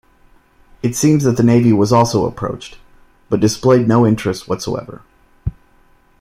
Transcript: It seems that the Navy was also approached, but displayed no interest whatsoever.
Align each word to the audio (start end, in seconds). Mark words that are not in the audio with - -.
It 0.81 0.95
seems 0.95 1.23
that 1.25 1.37
the 1.37 1.43
Navy 1.43 1.71
was 1.71 1.93
also 1.93 2.25
approached, 2.25 2.79
but 3.29 3.39
displayed 3.39 3.87
no 3.87 4.03
interest 4.03 4.47
whatsoever. 4.47 5.03